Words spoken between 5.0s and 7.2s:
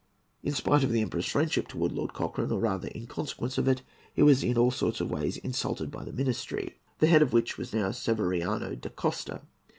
ways insulted by the ministry, the